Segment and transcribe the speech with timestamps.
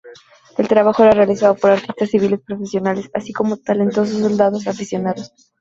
[0.57, 5.31] El trabajo era realizado por artistas civiles profesionales, así como talentosos soldados aficionados.